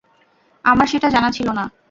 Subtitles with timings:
[0.65, 1.63] আমার সেটা জানা ছিল না।